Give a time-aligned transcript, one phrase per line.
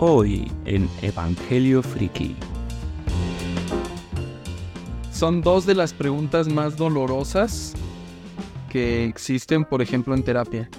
[0.00, 2.36] Hoy en Evangelio Friki.
[5.12, 7.74] Son dos de las preguntas más dolorosas
[8.70, 10.70] que existen, por ejemplo, en terapia.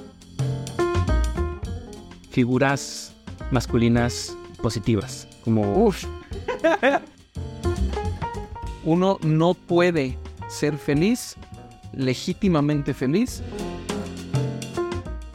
[2.32, 3.14] Figuras
[3.52, 6.06] masculinas positivas, como Uf.
[8.86, 11.36] Uno no puede ser feliz,
[11.92, 13.43] legítimamente feliz,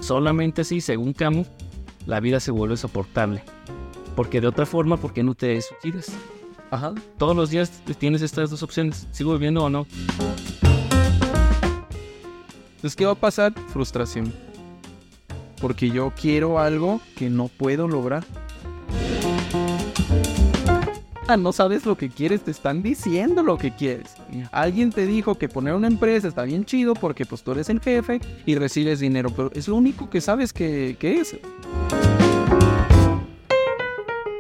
[0.01, 1.49] solamente así, según Camus,
[2.07, 3.43] la vida se vuelve soportable.
[4.15, 6.13] Porque de otra forma, ¿por qué no te suicidas?
[6.71, 6.95] Ajá.
[7.19, 9.87] Todos los días tienes estas dos opciones, ¿sigo viviendo o no?
[12.77, 13.53] Entonces, ¿qué va a pasar?
[13.69, 14.33] Frustración.
[15.61, 18.25] Porque yo quiero algo que no puedo lograr.
[21.27, 24.15] Ah, no sabes lo que quieres, te están diciendo lo que quieres.
[24.53, 27.81] Alguien te dijo que poner una empresa está bien chido porque pues tú eres el
[27.81, 31.37] jefe y recibes dinero, pero es lo único que sabes que, que es.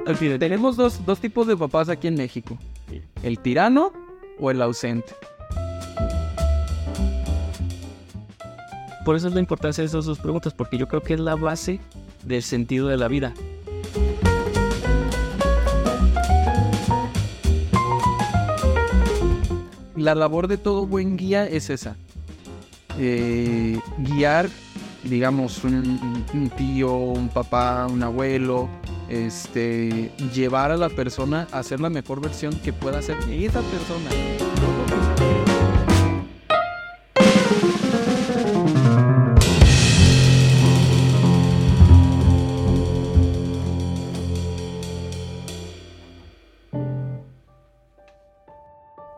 [0.06, 2.58] Al fin, tenemos dos, dos tipos de papás aquí en México.
[3.22, 3.92] El tirano
[4.38, 5.14] o el ausente.
[9.04, 11.34] Por eso es la importancia de esas dos preguntas, porque yo creo que es la
[11.34, 11.80] base
[12.24, 13.34] del sentido de la vida.
[20.04, 21.96] la labor de todo buen guía es esa.
[22.98, 24.48] Eh, guiar,
[25.02, 28.68] digamos, un, un, tío, un papá, un abuelo,
[29.08, 34.10] este, llevar a la persona a ser la mejor versión que pueda ser esa persona.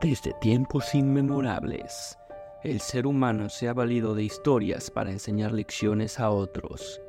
[0.00, 2.16] Desde tiempos inmemorables,
[2.62, 7.00] el ser humano se ha valido de historias para enseñar lecciones a otros.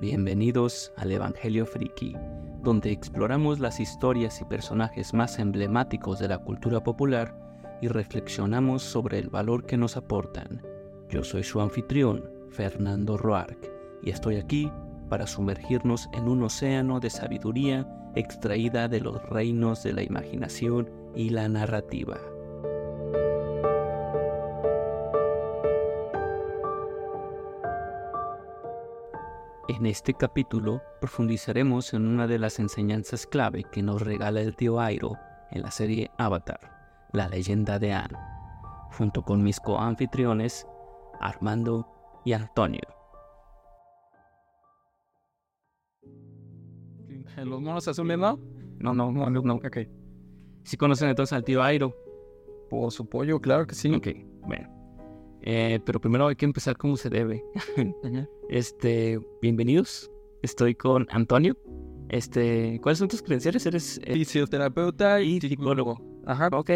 [0.00, 2.16] Bienvenidos al Evangelio Friki,
[2.62, 7.36] donde exploramos las historias y personajes más emblemáticos de la cultura popular
[7.82, 10.62] y reflexionamos sobre el valor que nos aportan.
[11.10, 13.70] Yo soy su anfitrión, Fernando Roark,
[14.02, 14.72] y estoy aquí
[15.10, 21.28] para sumergirnos en un océano de sabiduría extraída de los reinos de la imaginación y
[21.28, 22.18] la narrativa.
[29.70, 34.80] En este capítulo profundizaremos en una de las enseñanzas clave que nos regala el tío
[34.80, 35.16] Airo
[35.52, 36.58] en la serie Avatar,
[37.12, 38.18] la leyenda de Anne,
[38.98, 40.66] junto con mis coanfitriones
[41.20, 41.86] Armando
[42.24, 42.82] y Antonio.
[47.36, 48.40] ¿Los monos azules no?
[48.80, 49.78] No, no, no, no, ok.
[50.64, 51.94] ¿Sí conocen entonces al tío Airo?
[52.68, 53.94] Por su pollo, claro que sí.
[53.94, 54.08] Ok,
[54.48, 54.79] bueno.
[55.42, 57.44] Eh, pero primero hay que empezar como se debe.
[58.48, 60.10] este, bienvenidos.
[60.42, 61.56] Estoy con Antonio.
[62.08, 63.64] Este, ¿cuáles son tus credenciales?
[63.66, 66.00] Eres eh, fisioterapeuta y psicólogo.
[66.26, 66.48] Ajá.
[66.52, 66.70] Ok.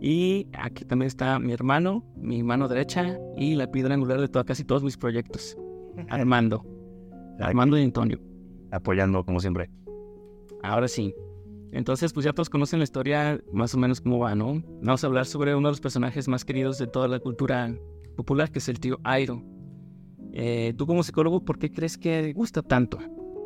[0.00, 4.44] Y aquí también está mi hermano, mi mano derecha y la piedra angular de toda,
[4.44, 5.56] casi todos mis proyectos.
[6.08, 6.64] Armando.
[7.40, 8.20] Armando y Antonio.
[8.70, 9.70] Apoyando como siempre.
[10.62, 11.14] Ahora sí.
[11.72, 14.62] Entonces, pues ya todos conocen la historia más o menos cómo va, ¿no?
[14.82, 17.74] Vamos a hablar sobre uno de los personajes más queridos de toda la cultura
[18.14, 19.42] popular, que es el tío Airo.
[20.34, 22.98] Eh, Tú como psicólogo, ¿por qué crees que gusta tanto?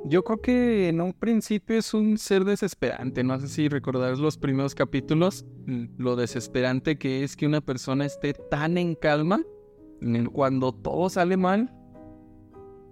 [0.04, 3.22] Yo creo que en un principio es un ser desesperante.
[3.22, 5.84] No sé si recordar los primeros capítulos, mm.
[5.98, 9.41] lo desesperante que es que una persona esté tan en calma
[10.32, 11.72] cuando todo sale mal.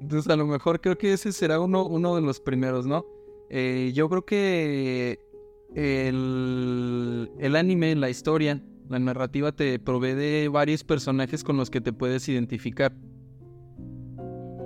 [0.00, 3.04] Entonces, a lo mejor creo que ese será uno, uno de los primeros, ¿no?
[3.48, 5.23] Eh, yo creo que
[5.74, 11.80] el, el anime, la historia, la narrativa te provee de varios personajes con los que
[11.80, 12.94] te puedes identificar.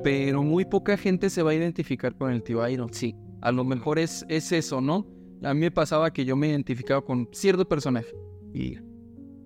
[0.04, 2.92] Pero muy poca gente se va a identificar con el tío Iron.
[2.92, 5.06] Sí, a lo mejor es, es eso, ¿no?
[5.42, 8.08] A mí me pasaba que yo me identificaba con cierto personaje.
[8.52, 8.76] Y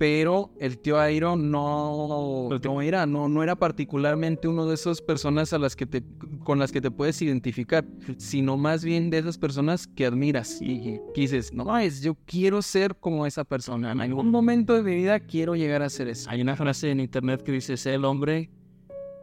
[0.03, 5.53] pero el tío Airo no, no era, no, no era particularmente uno de esas personas
[5.53, 6.03] a las que te,
[6.43, 7.85] con las que te puedes identificar,
[8.17, 12.63] sino más bien de esas personas que admiras y que dices, no es, yo quiero
[12.63, 13.93] ser como esa persona.
[13.93, 16.29] En algún momento de mi vida quiero llegar a ser eso.
[16.31, 18.51] Hay una frase en internet que dice, sé el hombre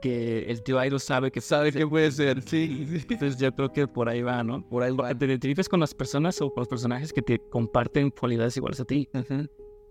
[0.02, 2.88] que el tío Airo sabe que sabe que puede ser, sí.
[3.10, 4.66] Entonces yo creo que por ahí va, ¿no?
[4.66, 5.14] Por ahí va.
[5.14, 8.86] Te identificas con las personas o con los personajes que te comparten cualidades iguales a
[8.86, 9.10] ti.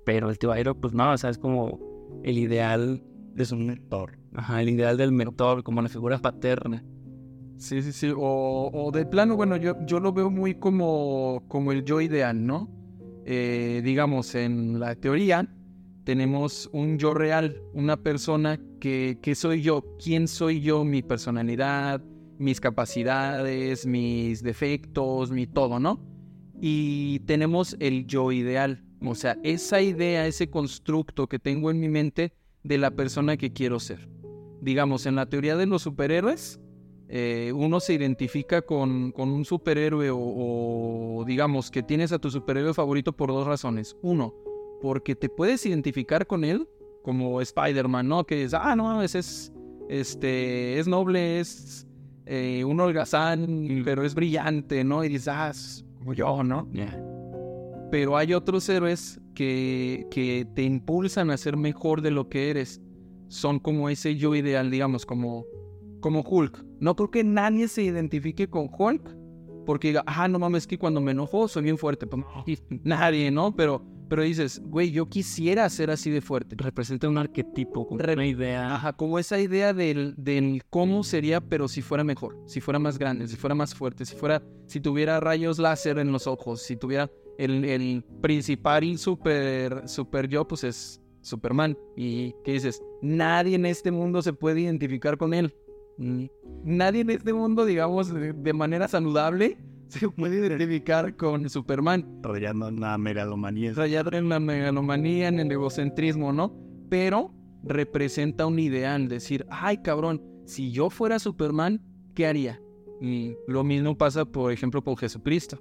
[0.08, 1.78] Pero el tío Airo, pues no, o sea, es como
[2.24, 3.02] el ideal
[3.34, 4.18] de su mentor.
[4.32, 6.82] Ajá, el ideal del mentor, como la figura paterna.
[7.58, 8.10] Sí, sí, sí.
[8.16, 12.46] O, o de plano, bueno, yo, yo lo veo muy como, como el yo ideal,
[12.46, 12.70] ¿no?
[13.26, 15.46] Eh, digamos, en la teoría
[16.04, 22.02] tenemos un yo real, una persona que, que soy yo, quién soy yo, mi personalidad,
[22.38, 26.02] mis capacidades, mis defectos, mi todo, ¿no?
[26.62, 31.88] Y tenemos el yo ideal, o sea, esa idea, ese constructo que tengo en mi
[31.88, 34.08] mente de la persona que quiero ser.
[34.60, 36.60] Digamos, en la teoría de los superhéroes,
[37.08, 43.12] eh, uno se identifica con, un superhéroe o, digamos que tienes a tu superhéroe favorito
[43.12, 43.96] por dos razones.
[44.02, 44.34] Uno,
[44.82, 46.68] porque te puedes identificar con él,
[47.02, 48.24] como Spider-Man, ¿no?
[48.24, 49.52] Que es, ah, no, ese es,
[49.88, 51.86] este, es noble, es
[52.26, 55.02] eh, un holgazán, pero es brillante, ¿no?
[55.04, 56.68] Y dices, ah, es como yo, ¿no?
[57.90, 62.80] Pero hay otros héroes que, que te impulsan a ser mejor de lo que eres.
[63.28, 65.46] Son como ese yo ideal, digamos, como
[66.00, 66.64] como Hulk.
[66.80, 69.16] No creo que nadie se identifique con Hulk
[69.66, 72.06] porque diga, ah, no mames, que cuando me enojo soy bien fuerte.
[72.06, 72.24] Pues,
[72.84, 73.54] nadie, ¿no?
[73.54, 76.56] Pero, pero dices, güey, yo quisiera ser así de fuerte.
[76.58, 78.74] Representa un arquetipo, como una idea.
[78.74, 82.98] Ajá, como esa idea del, del cómo sería, pero si fuera mejor, si fuera más
[82.98, 86.76] grande, si fuera más fuerte, si fuera, si tuviera rayos láser en los ojos, si
[86.76, 91.76] tuviera el, el principal super, super yo, pues es Superman.
[91.96, 92.82] Y ¿qué dices?
[93.00, 95.54] Nadie en este mundo se puede identificar con él.
[96.64, 99.58] Nadie en este mundo, digamos, de, manera saludable,
[99.88, 102.20] se puede identificar con Superman.
[102.22, 103.72] Rayando en la megalomanía.
[103.72, 106.56] Rayando en la megalomanía, en el egocentrismo, ¿no?
[106.88, 111.82] Pero representa un ideal, decir, ay cabrón, si yo fuera Superman,
[112.14, 112.62] ¿qué haría?
[113.00, 115.60] Y lo mismo pasa, por ejemplo, con Jesucristo.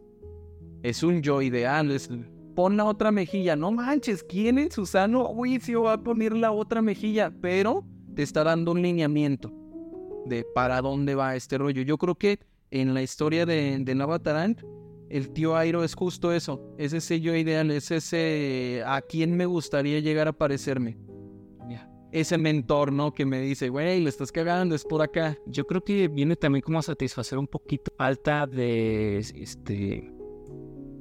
[0.83, 2.09] Es un yo ideal, es
[2.56, 3.56] pon la otra mejilla.
[3.56, 7.31] No manches, ¿quién en su sano juicio va a poner la otra mejilla?
[7.39, 7.85] Pero
[8.15, 9.53] te está dando un lineamiento
[10.25, 11.83] de para dónde va este rollo.
[11.83, 12.39] Yo creo que
[12.71, 14.57] en la historia de, de Navatarán,
[15.09, 19.45] el tío Airo es justo eso, es ese yo ideal, es ese a quién me
[19.45, 20.97] gustaría llegar a parecerme.
[22.09, 23.13] Ese mentor, ¿no?
[23.13, 25.38] Que me dice, güey, le estás cagando, es por acá.
[25.45, 30.09] Yo creo que viene también como a satisfacer un poquito falta de este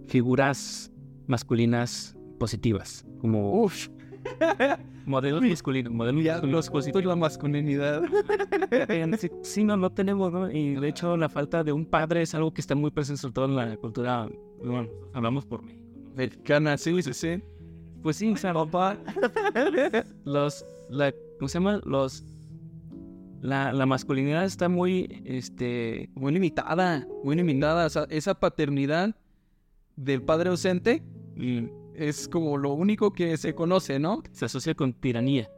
[0.06, 0.92] figuras
[1.26, 3.04] masculinas positivas.
[3.20, 3.62] Como.
[3.62, 3.88] Uf.
[5.06, 8.02] modelos masculinos, modelos ya, los cositos la masculinidad.
[9.42, 10.50] sí, no, no tenemos, ¿no?
[10.50, 13.34] Y de hecho la falta de un padre es algo que está muy presente sobre
[13.34, 15.84] todo en la cultura, bueno, hablamos por México.
[16.16, 17.42] Mexicana, sí, sí, sí.
[18.02, 18.96] Pues sí, papá.
[20.24, 21.80] los, la, ¿cómo se llama?
[21.84, 22.24] Los,
[23.42, 26.08] la, la, masculinidad está muy, este...
[26.14, 27.86] Muy limitada, muy limitada.
[27.86, 29.14] O sea, esa paternidad
[29.96, 31.02] del padre ausente...
[31.94, 34.22] Es como lo único que se conoce, ¿no?
[34.32, 35.48] Se asocia con tiranía.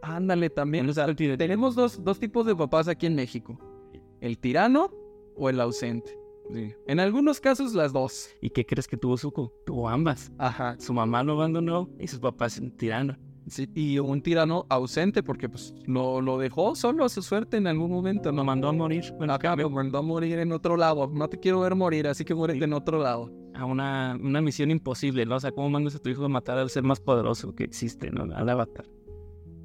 [0.00, 0.88] Ándale también.
[1.36, 3.58] tenemos dos, dos, tipos de papás aquí en México.
[4.20, 4.90] El tirano
[5.36, 6.16] o el ausente.
[6.86, 8.28] En algunos casos las dos.
[8.40, 9.52] ¿Y qué crees que tuvo Zuko?
[9.64, 10.30] Tuvo ambas.
[10.38, 10.76] Ajá.
[10.78, 13.16] Su mamá lo abandonó y sus papás un tirano.
[13.48, 17.66] Sí, y un tirano ausente porque pues lo, lo dejó solo a su suerte en
[17.66, 18.30] algún momento.
[18.30, 19.12] Lo mandó a morir.
[19.18, 21.08] Bueno, acá me mandó a morir en otro lado.
[21.08, 24.70] No te quiero ver morir, así que muere en otro lado a una, una, misión
[24.70, 25.36] imposible, ¿no?
[25.36, 28.10] O sea, ¿cómo mandas a tu hijo a matar al ser más poderoso que existe,
[28.10, 28.34] ¿no?
[28.34, 28.86] Al avatar.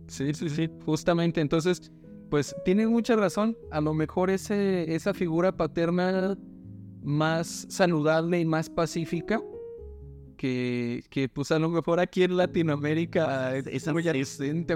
[0.07, 1.41] Sí, sí, sí, justamente.
[1.41, 1.91] Entonces,
[2.29, 3.57] pues tiene mucha razón.
[3.71, 6.37] A lo mejor ese, esa figura paterna
[7.03, 9.41] más saludable y más pacífica,
[10.37, 14.03] que, que pues a lo mejor aquí en Latinoamérica es, muy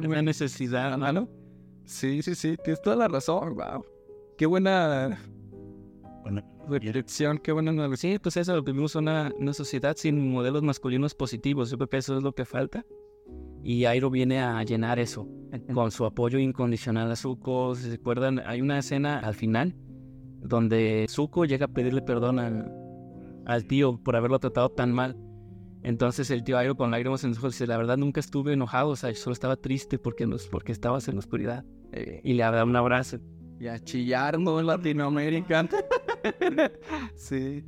[0.05, 1.29] una necesidad, ¿no?
[1.85, 3.55] Sí, sí, sí, tienes toda la razón.
[3.55, 3.85] Wow.
[4.37, 5.19] Qué buena
[6.79, 11.15] Dirección, qué buena Sí, pues eso, lo que vimos una, una sociedad sin modelos masculinos
[11.15, 11.69] positivos.
[11.69, 12.85] Yo creo que eso es lo que falta.
[13.63, 15.27] Y Airo viene a llenar eso
[15.73, 17.75] con su apoyo incondicional a Zuko.
[17.75, 18.39] ¿Se acuerdan?
[18.45, 19.75] Hay una escena al final
[20.41, 22.71] donde Zuko llega a pedirle perdón al,
[23.45, 25.17] al tío por haberlo tratado tan mal.
[25.83, 28.89] Entonces el tío Airo con lágrimas en los ojos dice, la verdad nunca estuve enojado,
[28.89, 31.65] o sea, yo solo estaba triste porque, nos, porque estabas en la oscuridad.
[31.91, 33.17] Eh, y le da un abrazo.
[33.61, 34.59] Y a chillar, ¿no?
[34.59, 35.69] En Latinoamérica.
[37.15, 37.63] sí.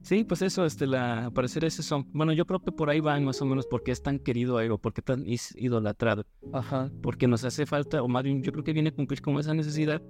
[0.00, 3.00] Sí, pues eso, este, la, al parecer ese son, bueno, yo creo que por ahí
[3.00, 6.24] van más o menos porque es tan querido algo, porque tan idolatrado.
[6.54, 6.90] Ajá.
[7.02, 9.52] Porque nos hace falta, o más bien yo creo que viene a cumplir con esa
[9.52, 10.00] necesidad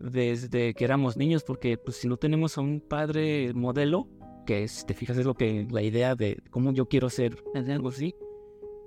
[0.00, 4.08] desde que éramos niños, porque pues si no tenemos a un padre modelo,
[4.44, 7.90] que si te fijas es lo que, la idea de cómo yo quiero ser, algo
[7.90, 8.12] así,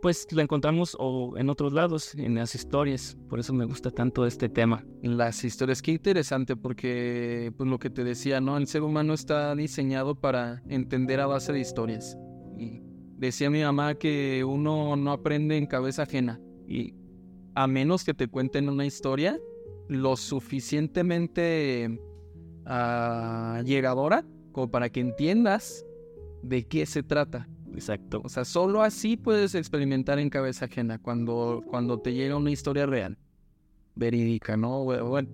[0.02, 3.18] pues la encontramos o en otros lados, en las historias.
[3.30, 4.84] Por eso me gusta tanto este tema.
[5.02, 8.58] Las historias, qué interesante, porque pues lo que te decía, ¿no?
[8.58, 12.18] El ser humano está diseñado para entender a base de historias.
[13.18, 16.40] Decía mi mamá que uno no aprende en cabeza ajena.
[16.68, 16.96] Y
[17.54, 19.40] a menos que te cuenten una historia
[19.88, 22.00] lo suficientemente
[22.66, 25.86] uh, llegadora como para que entiendas
[26.42, 27.48] de qué se trata.
[27.74, 28.22] Exacto.
[28.24, 32.86] O sea, solo así puedes experimentar en cabeza ajena cuando, cuando te llega una historia
[32.86, 33.18] real,
[33.96, 34.84] verídica, ¿no?
[34.84, 35.30] Bueno,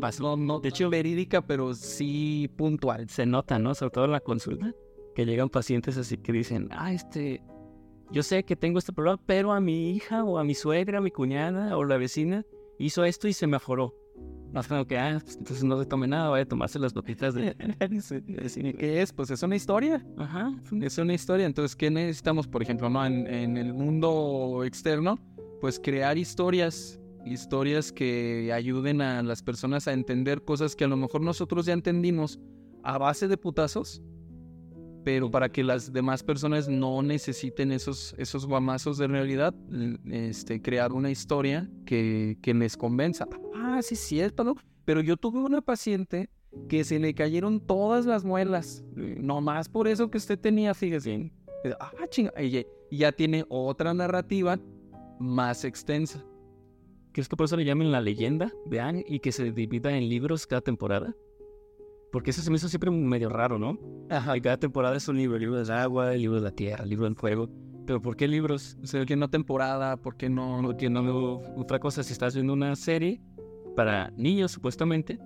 [0.00, 3.08] pasó, no, de hecho verídica, pero sí puntual.
[3.08, 3.74] Se nota, ¿no?
[3.74, 4.74] Sobre todo en la consulta,
[5.14, 7.42] que llegan pacientes así que dicen, ah, este,
[8.10, 11.00] yo sé que tengo este problema, pero a mi hija o a mi suegra, a
[11.00, 12.44] mi cuñada o la vecina
[12.78, 13.94] hizo esto y se mejoró.
[14.52, 17.34] Más claro que, ah, pues, entonces no se tome nada, vaya a tomarse las gotitas
[17.34, 17.54] de...
[18.78, 19.12] ¿Qué es?
[19.12, 20.04] Pues es una historia.
[20.16, 20.52] Ajá.
[20.80, 21.46] Es una historia.
[21.46, 23.04] Entonces, ¿qué necesitamos, por ejemplo, no?
[23.06, 25.18] en, en el mundo externo?
[25.60, 30.96] Pues crear historias historias que ayuden a las personas a entender cosas que a lo
[30.96, 32.38] mejor nosotros ya entendimos
[32.82, 34.02] a base de putazos,
[35.04, 39.54] pero para que las demás personas no necesiten esos, esos guamazos de realidad,
[40.10, 43.26] este, crear una historia que, que les convenza.
[43.80, 44.56] Ah, sí es cierto, ¿no?
[44.84, 46.28] Pero yo tuve una paciente
[46.68, 51.32] que se le cayeron todas las muelas, no más por eso que usted tenía, fíjese.
[51.80, 54.58] Ah, chinga, y ya tiene otra narrativa
[55.18, 56.22] más extensa.
[57.12, 58.52] ¿Crees que por eso le llamen la leyenda?
[58.66, 61.16] Vean, y que se divida en libros cada temporada.
[62.12, 63.78] Porque eso se me hizo siempre medio raro, ¿no?
[64.10, 64.36] Ajá.
[64.36, 66.84] Y cada temporada es un libro, el libro del agua, el libro de la tierra,
[66.84, 67.48] el libro del fuego.
[67.86, 68.76] Pero ¿por qué libros?
[68.82, 69.96] O sea, ¿por qué no temporada?
[69.96, 70.60] ¿Por qué no...?
[70.62, 71.40] Porque no...
[71.56, 73.20] Otra cosa, si estás viendo una serie
[73.76, 75.18] para niños, supuestamente,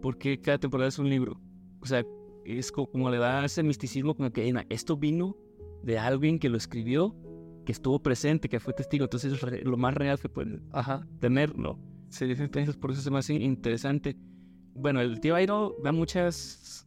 [0.00, 1.40] ¿por qué cada temporada es un libro?
[1.80, 2.04] O sea,
[2.44, 5.36] es como, le da ese misticismo como que esto vino
[5.82, 7.14] de alguien que lo escribió
[7.64, 9.04] que estuvo presente, que fue testigo.
[9.04, 11.06] Entonces es lo más real que puede Ajá.
[11.20, 11.78] tener, ¿no?
[12.10, 14.16] Sí, entonces por eso se me hace interesante.
[14.74, 16.86] Bueno, el tío Airo da muchas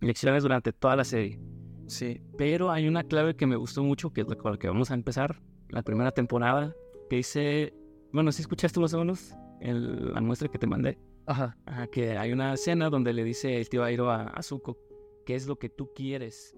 [0.00, 1.40] lecciones durante toda la serie.
[1.86, 2.20] Sí.
[2.36, 4.90] Pero hay una clave que me gustó mucho, que es la con la que vamos
[4.90, 6.74] a empezar, la primera temporada,
[7.10, 7.74] que dice,
[8.12, 10.98] bueno, si escuchaste más o menos la muestra que te mandé.
[11.26, 11.56] Ajá.
[11.66, 11.86] Ajá.
[11.88, 14.78] Que hay una escena donde le dice el tío Airo a Azuko,
[15.26, 16.56] ¿qué es lo que tú quieres?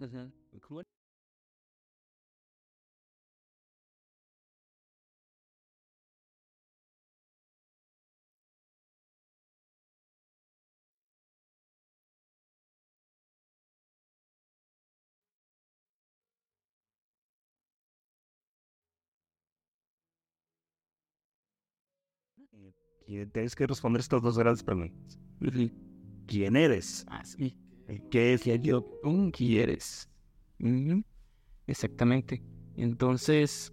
[0.00, 0.30] Ajá.
[23.06, 25.18] Tienes que responder estas dos grandes preguntas.
[26.26, 27.06] ¿Quién eres?
[27.08, 27.56] Ah, sí.
[28.10, 28.84] ¿Qué es ¿Qué yo
[29.32, 30.08] quieres?
[31.66, 32.42] Exactamente.
[32.76, 33.72] Entonces,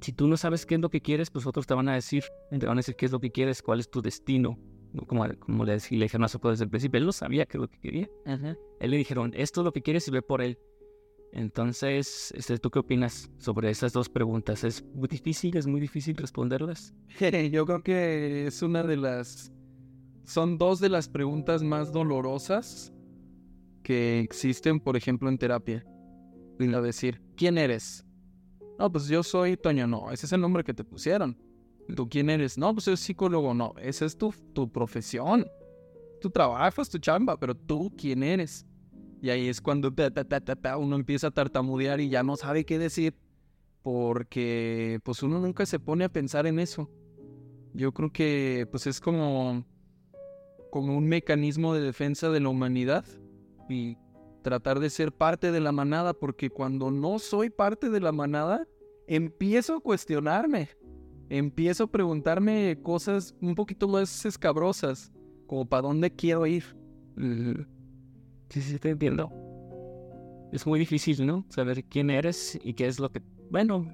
[0.00, 2.24] si tú no sabes qué es lo que quieres, pues otros te van a decir,
[2.50, 4.58] te van a decir qué es lo que quieres, cuál es tu destino.
[5.06, 7.60] Como, como le, le dijeron a Soco desde el principio, él no sabía qué es
[7.60, 8.08] lo que quería.
[8.80, 10.58] Él le dijeron, esto es lo que quieres y ve por él.
[11.36, 14.64] Entonces, este, ¿tú qué opinas sobre esas dos preguntas?
[14.64, 15.54] ¿Es muy difícil?
[15.58, 16.94] ¿Es muy difícil responderlas?
[17.52, 19.52] Yo creo que es una de las...
[20.24, 22.90] Son dos de las preguntas más dolorosas
[23.82, 25.84] que existen, por ejemplo, en terapia.
[26.58, 28.02] A decir, ¿quién eres?
[28.78, 31.38] No, pues yo soy Toño, no, ese es el nombre que te pusieron.
[31.94, 32.56] ¿Tú quién eres?
[32.56, 35.46] No, pues soy psicólogo, no, esa es tu, tu profesión.
[36.22, 38.66] Tu trabajo es tu chamba, pero tú quién eres.
[39.20, 39.92] Y ahí es cuando
[40.78, 43.14] uno empieza a tartamudear y ya no sabe qué decir
[43.82, 46.90] porque pues uno nunca se pone a pensar en eso.
[47.72, 49.64] Yo creo que pues es como,
[50.70, 53.04] como un mecanismo de defensa de la humanidad
[53.68, 53.96] y
[54.42, 58.66] tratar de ser parte de la manada porque cuando no soy parte de la manada
[59.06, 60.70] empiezo a cuestionarme,
[61.28, 65.12] empiezo a preguntarme cosas un poquito más escabrosas,
[65.46, 66.64] como para dónde quiero ir.
[68.48, 69.30] Sí, sí, te entiendo.
[70.52, 71.44] Es muy difícil, ¿no?
[71.48, 73.20] Saber quién eres y qué es lo que...
[73.50, 73.86] Bueno,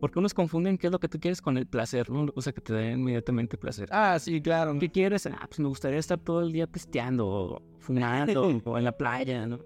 [0.00, 2.26] porque unos confunden qué es lo que tú quieres con el placer, ¿no?
[2.34, 3.88] O sea, que te den inmediatamente placer.
[3.92, 4.76] Ah, sí, claro.
[4.78, 5.26] ¿Qué quieres?
[5.26, 9.46] Ah, pues me gustaría estar todo el día pisteando o fumando o en la playa,
[9.46, 9.60] ¿no?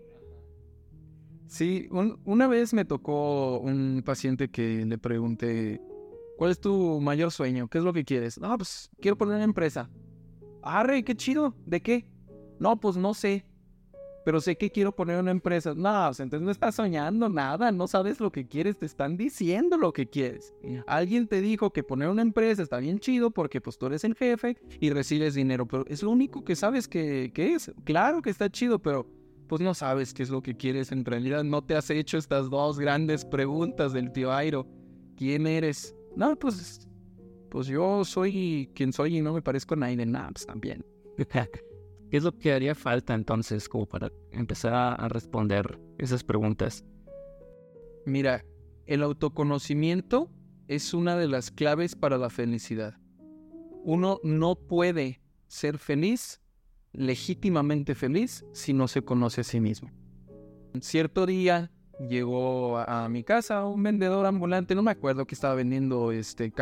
[1.46, 1.88] Sí,
[2.24, 5.80] una vez me tocó un paciente que le pregunté,
[6.36, 7.68] ¿cuál es tu mayor sueño?
[7.68, 8.38] ¿Qué es lo que quieres?
[8.40, 9.88] No, pues quiero poner una empresa.
[10.62, 11.54] Arre, qué chido.
[11.64, 12.08] ¿De qué?
[12.58, 13.46] No, pues no sé
[14.26, 15.72] pero sé que quiero poner una empresa.
[15.76, 19.92] No, entonces no estás soñando nada, no sabes lo que quieres, te están diciendo lo
[19.92, 20.52] que quieres.
[20.88, 24.16] Alguien te dijo que poner una empresa está bien chido porque pues tú eres el
[24.16, 27.72] jefe y recibes dinero, pero es lo único que sabes que, que es.
[27.84, 29.08] Claro que está chido, pero
[29.46, 31.44] pues no sabes qué es lo que quieres en realidad.
[31.44, 34.66] No te has hecho estas dos grandes preguntas del tío Airo.
[35.16, 35.94] ¿Quién eres?
[36.16, 36.88] No, pues,
[37.48, 40.04] pues yo soy quien soy y no me parezco a nadie.
[40.04, 40.84] Nah, pues también.
[42.10, 46.84] ¿Qué es lo que haría falta entonces como para empezar a, responder esas preguntas?
[48.04, 48.44] Mira,
[48.86, 50.30] el autoconocimiento
[50.68, 52.94] es una de las claves para la felicidad.
[53.82, 56.40] Uno no puede ser feliz,
[56.92, 59.90] legítimamente feliz, si no se conoce a sí mismo.
[60.80, 61.72] Cierto día
[62.08, 66.52] llegó a, mi casa un vendedor ambulante, no me acuerdo que estaba vendiendo este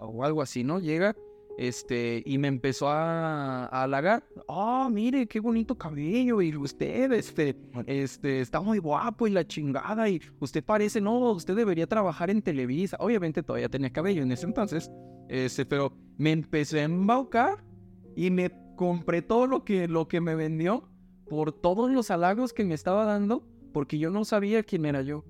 [0.00, 0.80] o algo así, ¿no?
[0.80, 1.16] Llega
[1.58, 4.24] este, y me empezó a, a halagar.
[4.48, 7.56] Ah, mire, qué bonito cabello, y usted, este,
[7.86, 12.42] este, está muy guapo, y la chingada, y usted parece, no, usted debería trabajar en
[12.42, 12.96] Televisa.
[13.00, 14.90] Obviamente todavía tenía cabello en ese entonces,
[15.28, 17.64] este, pero me empecé a embaucar
[18.16, 20.88] y me compré todo lo que, lo que me vendió
[21.28, 25.24] por todos los halagos que me estaba dando, porque yo no sabía quién era yo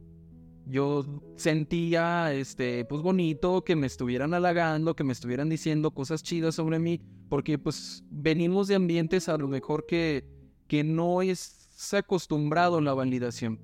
[0.67, 1.05] yo
[1.37, 6.79] sentía, este, pues bonito que me estuvieran halagando, que me estuvieran diciendo cosas chidas sobre
[6.79, 10.25] mí, porque pues venimos de ambientes a lo mejor que,
[10.69, 13.59] que no es acostumbrado la validación.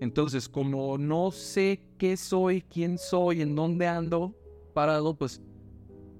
[0.00, 4.34] Entonces, como no sé qué soy, quién soy, en dónde ando
[4.74, 5.42] parado, pues,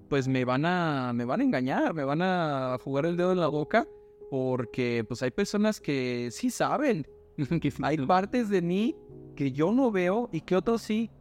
[0.08, 3.40] pues me van a, me van a engañar, me van a jugar el dedo en
[3.40, 3.86] la boca,
[4.30, 7.06] porque pues hay personas que sí saben,
[7.60, 8.96] que hay partes de mí
[9.38, 11.12] que yo no veo y que otros sí.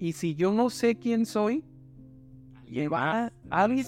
[0.00, 1.62] Y si yo no sé quién soy,
[2.92, 3.86] va, alguien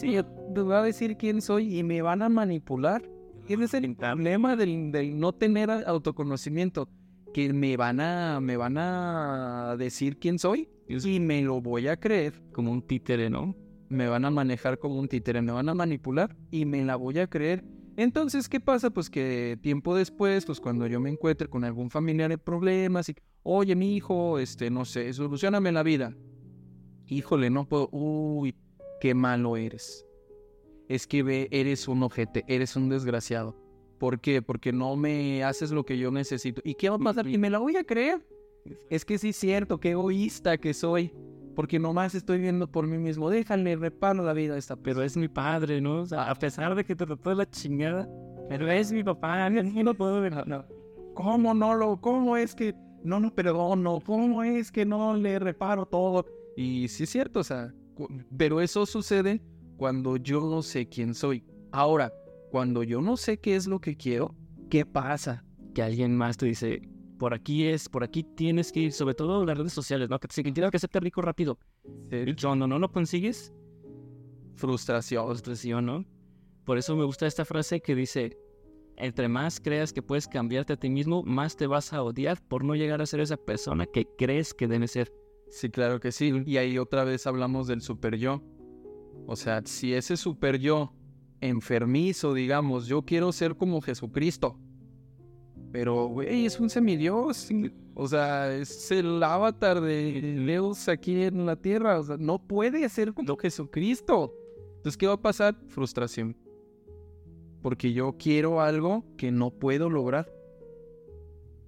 [0.54, 3.02] me va a decir quién soy y me van a manipular.
[3.48, 6.88] Ese es el problema del, no tener autoconocimiento.
[7.34, 11.96] Que me van a, me van a decir quién soy y me lo voy a
[11.96, 12.40] creer.
[12.52, 13.56] Como un títere, ¿no?
[13.88, 17.18] Me van a manejar como un títere, me van a manipular y me la voy
[17.18, 17.64] a creer.
[17.96, 18.90] Entonces, ¿qué pasa?
[18.90, 23.14] Pues que tiempo después, pues cuando yo me encuentre con algún familiar en problemas y,
[23.42, 26.14] oye, mi hijo, este, no sé, solucioname la vida.
[27.06, 28.54] Híjole, no puedo, uy,
[29.00, 30.06] qué malo eres.
[30.88, 33.56] Es que ve, eres un ojete, eres un desgraciado.
[33.98, 34.42] ¿Por qué?
[34.42, 36.60] Porque no me haces lo que yo necesito.
[36.64, 37.26] ¿Y qué va a pasar?
[37.28, 38.26] Y me la voy a creer.
[38.90, 41.12] Es que sí es cierto, qué egoísta que soy.
[41.54, 43.30] Porque nomás estoy viendo por mí mismo.
[43.30, 46.00] Déjale, reparo la vida a esta Pero es mi padre, ¿no?
[46.00, 48.08] O sea, a pesar de que te trató de la chingada.
[48.48, 50.46] Pero es mi papá, no lo puedo ver.
[50.46, 50.64] No.
[51.14, 52.00] ¿Cómo no lo?
[52.00, 54.00] ¿Cómo es que no no perdono?
[54.04, 56.26] ¿Cómo es que no le reparo todo?
[56.56, 57.72] Y sí es cierto, o sea,
[58.36, 59.42] pero eso sucede
[59.76, 61.44] cuando yo no sé quién soy.
[61.72, 62.12] Ahora,
[62.50, 64.34] cuando yo no sé qué es lo que quiero,
[64.68, 65.44] ¿qué pasa?
[65.74, 66.82] Que alguien más te dice,
[67.18, 70.18] por aquí es, por aquí tienes que ir, sobre todo las redes sociales, ¿no?
[70.18, 71.58] Que tienes que hacerte rico rápido.
[72.10, 73.52] Y cuando no lo consigues,
[74.56, 75.26] frustración.
[75.26, 76.04] Frustración, ¿no?
[76.64, 78.36] Por eso me gusta esta frase que dice,
[79.02, 82.64] entre más creas que puedes cambiarte a ti mismo, más te vas a odiar por
[82.64, 85.12] no llegar a ser esa persona que crees que debe ser.
[85.50, 86.42] Sí, claro que sí.
[86.46, 88.42] Y ahí otra vez hablamos del super yo.
[89.26, 90.94] O sea, si ese super yo
[91.40, 94.58] enfermizo, digamos, yo quiero ser como Jesucristo,
[95.72, 97.48] pero, güey, es un semidios.
[97.94, 101.98] O sea, es el avatar de Dios aquí en la tierra.
[101.98, 104.34] O sea, no puede ser como Jesucristo.
[104.76, 105.56] Entonces, ¿qué va a pasar?
[105.68, 106.36] Frustración.
[107.62, 110.30] Porque yo quiero algo que no puedo lograr.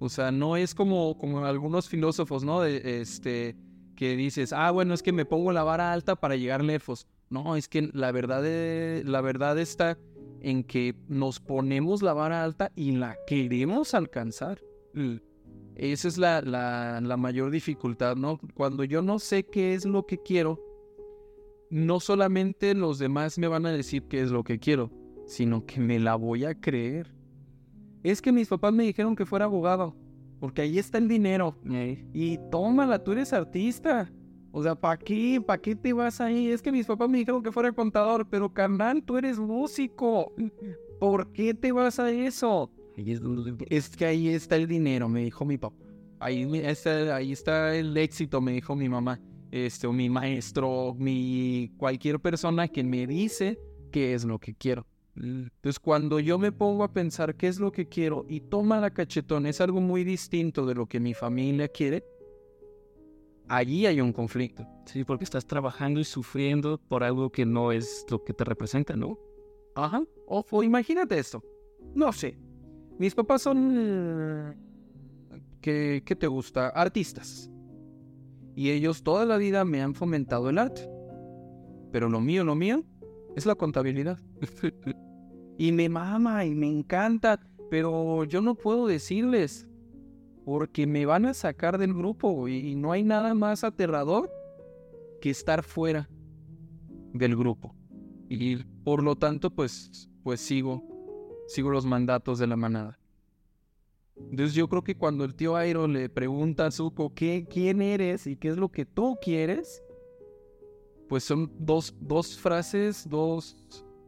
[0.00, 2.60] O sea, no es como, como algunos filósofos, ¿no?
[2.60, 3.56] De, este,
[3.94, 7.06] que dices, ah, bueno, es que me pongo la vara alta para llegar lejos.
[7.30, 8.42] No, es que la verdad,
[9.04, 9.98] la verdad está
[10.40, 14.60] en que nos ponemos la vara alta y la queremos alcanzar.
[15.74, 18.38] Esa es la, la, mayor dificultad, ¿no?
[18.54, 20.60] Cuando yo no sé qué es lo que quiero,
[21.70, 24.90] no solamente los demás me van a decir qué es lo que quiero,
[25.26, 27.14] sino que me la voy a creer.
[28.02, 29.96] Es que mis papás me dijeron que fuera abogado,
[30.40, 31.56] porque ahí está el dinero.
[32.12, 34.10] Y tómala, tú eres artista.
[34.52, 35.42] O sea, ¿para qué?
[35.44, 36.48] ¿Para qué te vas ahí?
[36.48, 40.32] Es que mis papás me dijeron que fuera contador, pero carnal, tú eres músico.
[41.00, 42.70] ¿Por qué te vas a eso?
[43.68, 45.76] es, que ahí está el dinero, me dijo mi papá.
[46.20, 49.20] Ahí está, ahí está el éxito, me dijo mi mamá.
[49.50, 53.58] Este, o mi maestro, mi cualquier persona que me dice
[53.92, 54.86] qué es lo que quiero.
[55.16, 58.90] Entonces, cuando yo me pongo a pensar qué es lo que quiero y toma la
[58.90, 62.04] cachetón, es algo muy distinto de lo que mi familia quiere,
[63.48, 64.66] allí hay un conflicto.
[64.86, 68.96] Sí, porque estás trabajando y sufriendo por algo que no es lo que te representa,
[68.96, 69.18] ¿no?
[69.76, 70.02] Ajá.
[70.26, 71.42] O, imagínate esto.
[71.94, 72.36] No sé.
[72.98, 74.56] Mis papás son...
[75.60, 76.68] ¿Qué, ¿Qué te gusta?
[76.68, 77.50] Artistas.
[78.56, 80.88] Y ellos toda la vida me han fomentado el arte.
[81.90, 82.84] Pero lo mío, lo mío,
[83.36, 84.18] es la contabilidad.
[85.58, 87.40] y me mama y me encanta.
[87.70, 89.68] Pero yo no puedo decirles,
[90.44, 94.30] porque me van a sacar del grupo y no hay nada más aterrador
[95.20, 96.08] que estar fuera
[97.12, 97.74] del grupo.
[98.28, 100.82] Y por lo tanto, pues, pues sigo,
[101.46, 102.98] sigo los mandatos de la manada.
[104.16, 108.26] Entonces yo creo que cuando el tío Airo le pregunta a Zuko ¿qué, quién eres
[108.26, 109.82] y qué es lo que tú quieres,
[111.08, 113.56] pues son dos, dos frases, dos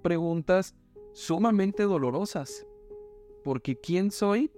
[0.03, 0.75] preguntas
[1.17, 2.67] sumamente dolorosas.
[3.43, 4.51] Porque ¿quién soy?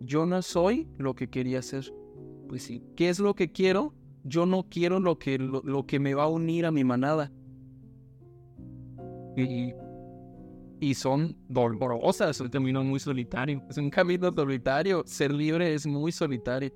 [0.00, 1.92] yo no soy lo que quería ser.
[2.48, 3.94] Pues sí, ¿qué es lo que quiero?
[4.24, 7.30] Yo no quiero lo que, lo, que me va a unir a mi manada.
[9.36, 9.72] Y,
[10.80, 12.30] y son dolorosas.
[12.30, 13.62] Es un camino muy solitario.
[13.68, 15.02] Es un camino solitario.
[15.06, 16.72] Ser libre es muy solitario.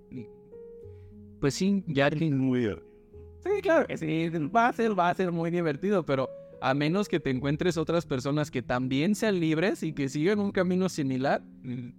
[1.41, 4.29] Pues sí, ya Sí, claro que sí.
[4.55, 6.29] Va a ser, va a ser muy divertido, pero
[6.61, 10.53] a menos que te encuentres otras personas que también sean libres y que sigan un
[10.53, 11.42] camino similar,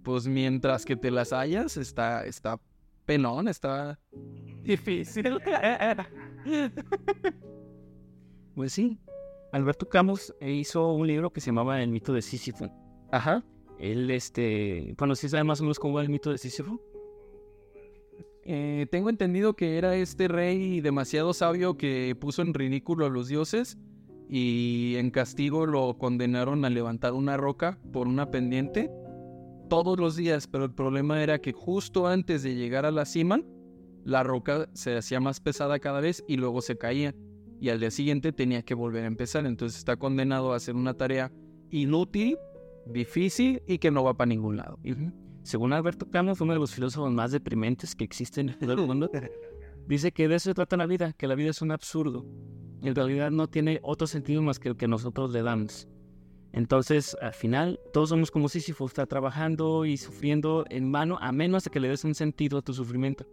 [0.02, 2.60] pues mientras que te las hayas, está, está
[3.06, 3.98] pelón, está
[4.62, 5.38] difícil.
[8.54, 8.98] Pues sí.
[9.52, 12.68] Alberto Camus hizo un libro que se llamaba El mito de Sísifo.
[13.10, 13.44] Ajá.
[13.78, 16.78] Él, este, bueno, ¿sí sabe más o menos cómo va el mito de Sísifo?
[18.44, 23.28] Eh, tengo entendido que era este rey demasiado sabio que puso en ridículo a los
[23.28, 23.78] dioses
[24.32, 28.88] y en castigo lo condenaron a levantar una roca por una pendiente
[29.68, 33.42] todos los días, pero el problema era que justo antes de llegar a la cima,
[34.04, 37.12] la roca se hacía más pesada cada vez y luego se caía.
[37.60, 39.46] Y al día siguiente tenía que volver a empezar.
[39.46, 41.32] Entonces está condenado a hacer una tarea
[41.70, 42.38] inútil,
[42.86, 44.78] difícil y que no va para ningún lado.
[45.42, 49.10] Según Alberto Camus, uno de los filósofos más deprimentes que existen en todo el mundo,
[49.86, 52.24] dice que de eso se trata la vida, que la vida es un absurdo.
[52.82, 55.88] En realidad no tiene otro sentido más que el que nosotros le damos.
[56.52, 61.58] Entonces, al final, todos somos como Sísifo, está trabajando y sufriendo en vano, a menos
[61.58, 63.26] hasta que le des un sentido a tu sufrimiento.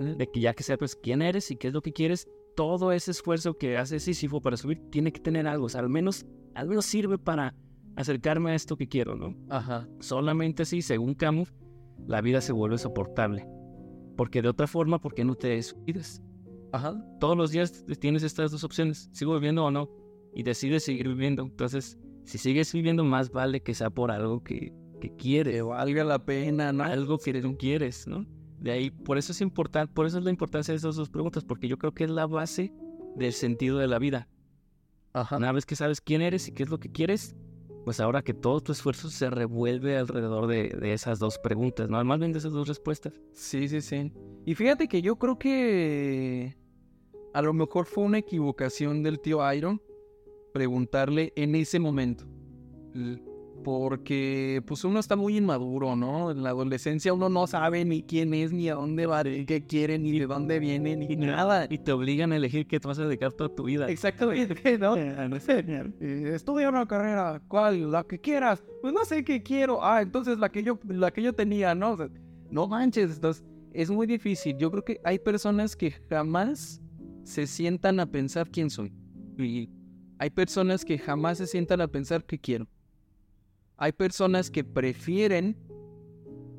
[0.00, 2.26] De que ya que sepas quién eres y qué es lo que quieres,
[2.56, 5.66] todo ese esfuerzo que hace Sísifo para subir tiene que tener algo.
[5.66, 7.54] O sea, al menos, al menos sirve para
[7.96, 9.36] acercarme a esto que quiero, ¿no?
[9.50, 9.86] Ajá.
[10.00, 11.52] Solamente así, según Camus,
[12.06, 13.46] la vida se vuelve soportable.
[14.16, 16.22] Porque de otra forma, ¿por qué no te descuides?
[16.72, 17.04] Ajá.
[17.20, 19.88] Todos los días tienes estas dos opciones, sigo viviendo o no,
[20.34, 21.42] y decides seguir viviendo.
[21.44, 25.54] Entonces, si sigues viviendo, más vale que sea por algo que, que quieres.
[25.54, 26.84] Que valga la pena, ¿no?
[26.84, 28.26] Algo que tú quieres, ¿no?
[28.58, 31.44] De ahí, por eso es importante, por eso es la importancia de esas dos preguntas,
[31.44, 32.72] porque yo creo que es la base
[33.16, 34.28] del sentido de la vida.
[35.12, 35.36] Ajá.
[35.36, 37.36] Una vez que sabes quién eres y qué es lo que quieres,
[37.84, 42.02] pues ahora que todo tu esfuerzo se revuelve alrededor de, esas dos preguntas, ¿no?
[42.04, 43.12] Más bien esas dos respuestas.
[43.32, 44.12] Sí, sí, sí.
[44.46, 46.56] Y fíjate que yo creo que
[47.34, 49.82] a lo mejor fue una equivocación del tío Iron
[50.52, 52.24] preguntarle en ese momento.
[53.64, 56.30] Porque pues uno está muy inmaduro, ¿no?
[56.30, 59.66] En la adolescencia uno no sabe ni quién es, ni a dónde va, ni qué
[59.66, 61.66] quiere, ni de dónde viene, ni nada.
[61.70, 63.88] Y te obligan a elegir qué te vas a dedicar toda tu vida.
[63.88, 64.96] Exactamente, ¿no?
[64.96, 67.90] Eh, Estudia una carrera, ¿cuál?
[67.90, 68.62] La que quieras.
[68.82, 69.82] Pues no sé qué quiero.
[69.82, 71.92] Ah, entonces la que yo, la que yo tenía, ¿no?
[71.92, 72.10] O sea,
[72.50, 74.56] no manches, entonces es muy difícil.
[74.58, 76.82] Yo creo que hay personas que jamás
[77.24, 78.92] se sientan a pensar quién soy.
[79.38, 79.70] Y
[80.18, 82.68] hay personas que jamás se sientan a pensar qué quiero.
[83.76, 85.56] Hay personas que prefieren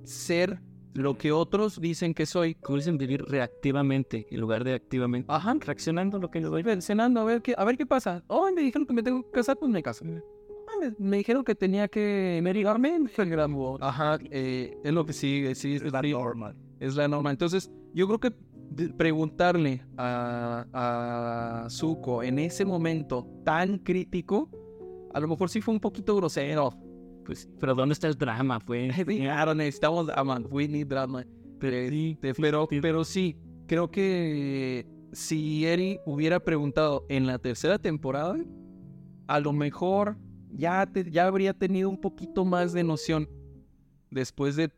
[0.04, 0.60] ser
[0.93, 2.56] lo que otros dicen que soy.
[2.56, 5.32] Como dicen, vivir reactivamente en lugar de activamente.
[5.32, 6.63] Ajá, Reaccionando a lo que yo doy.
[6.82, 8.23] cenando, a ver qué, a ver qué pasa.
[8.28, 10.06] Oh, me dijeron que me tengo que casar, pues me caso.
[10.67, 13.78] Ah, Me, me dijeron que tenía que medicarme, me graduó.
[13.82, 16.56] Ajá, eh, es lo que sigue, sí, es la norma.
[16.80, 17.32] Es la norma.
[17.32, 18.32] Entonces, yo creo que
[18.97, 24.49] preguntarle a, a Zuko en ese momento tan crítico,
[25.13, 26.73] a lo mejor sí fue un poquito grosero.
[27.26, 28.60] Pues, pero ¿dónde está el drama?
[28.60, 28.90] Fue.
[29.06, 30.40] Claro, necesitamos drama.
[30.50, 31.26] We need drama.
[31.60, 38.36] Pero, pero, pero sí, creo que si Eri hubiera preguntado en la tercera temporada,
[39.28, 40.18] a lo mejor
[40.52, 43.28] ya, te- ya habría tenido un poquito más de noción
[44.12, 44.72] después de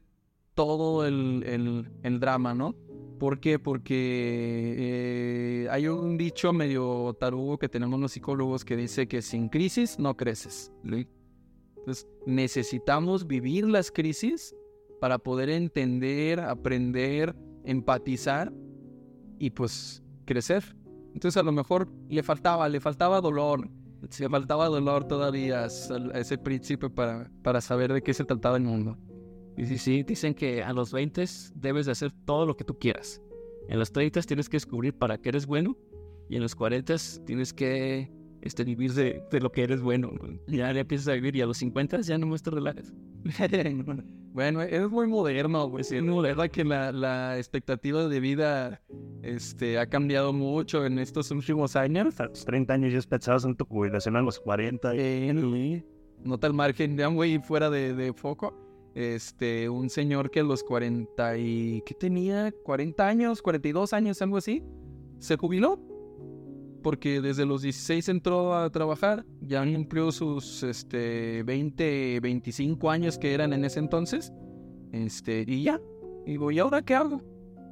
[0.53, 2.75] todo el, el- el drama, ¿no?
[3.19, 3.57] ¿Por qué?
[3.59, 4.75] Porque
[5.65, 9.97] eh, hay un dicho medio tarugo que tenemos los psicólogos que dice que sin crisis
[9.99, 10.71] no creces.
[11.87, 14.53] Entonces, necesitamos vivir las crisis
[14.99, 18.51] para poder entender, aprender, empatizar
[19.39, 20.75] y pues crecer.
[21.13, 23.69] Entonces a lo mejor le faltaba, le faltaba dolor,
[24.01, 25.67] le faltaba dolor todavía a
[26.19, 28.97] ese príncipe para, para saber de qué se trataba el mundo.
[29.55, 31.23] Y sí, sí, dicen que a los 20
[31.55, 33.21] debes de hacer todo lo que tú quieras.
[33.69, 35.77] En los 30 tienes que descubrir para qué eres bueno.
[36.27, 36.95] Y en los 40
[37.25, 40.11] tienes que este, vivir de, de lo que eres bueno.
[40.47, 42.93] Ya, ya empiezas a vivir y a los 50 ya nomás te relajas.
[44.33, 48.81] Bueno, es muy moderno, pues es muy verdad que la, la expectativa de vida
[49.23, 52.19] este, ha cambiado mucho en estos últimos años.
[52.19, 54.93] A los 30 años ya pensabas en tu jubilación a los 40.
[54.95, 55.83] y- Eh,
[56.23, 58.53] nota el margen, ya muy fuera de, de foco.
[58.93, 61.81] Este, un señor que a los 40 y...
[61.85, 62.51] ¿Qué tenía?
[62.63, 64.63] 40 años, 42 años, algo así.
[65.19, 65.79] Se jubiló.
[66.87, 69.25] Porque desde los 16 entró a trabajar.
[69.41, 74.31] Ya cumplió sus este, 20, 25 años que eran en ese entonces.
[74.93, 75.81] Este, y ya.
[76.25, 77.21] Y digo, ¿y ahora qué hago?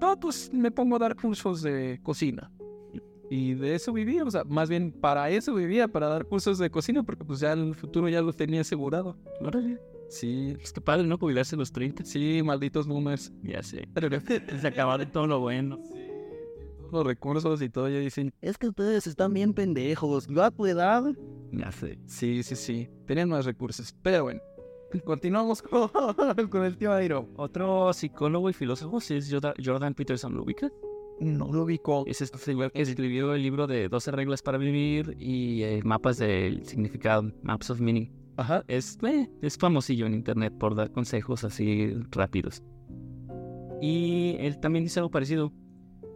[0.01, 2.51] No, pues me pongo a dar cursos de cocina.
[3.29, 6.69] Y de eso vivía, o sea, más bien para eso vivía, para dar cursos de
[6.69, 9.15] cocina, porque pues ya el futuro ya lo tenía asegurado.
[9.39, 9.79] Órale.
[10.09, 11.17] Sí, Es que padre, ¿no?
[11.17, 12.03] Jubilarse a los 30.
[12.03, 13.31] sí, malditos boomers.
[13.43, 13.87] Ya sé.
[14.59, 15.79] Se acaba de todo lo bueno.
[16.91, 20.27] Los recursos y todo, ya dicen, Es que ustedes están bien pendejos.
[20.27, 21.03] Yo a tu edad.
[21.51, 21.99] Ya sé.
[22.05, 23.95] sí, sí, sí, tenían más recursos.
[24.01, 24.41] Pero bueno,
[25.05, 25.89] continuamos con,
[26.49, 27.29] con el tío Airo.
[27.35, 30.71] Otro psicólogo y filósofo sí es Jordan, Peterson, ¿lo ubicas?
[31.19, 32.03] No lo ubicó.
[32.07, 36.17] Es este señor que escribió el libro de 12 reglas para vivir y eh, mapas
[36.17, 38.11] del significado, Maps of Meaning.
[38.37, 38.65] Ajá.
[38.67, 42.61] Es, eh, es famosillo en internet por dar consejos así rápidos.
[43.81, 45.53] Y él también dice algo parecido,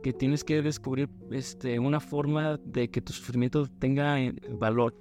[0.02, 4.96] que tienes que descubrir este, una forma de que tu sufrimiento tenga eh, valor.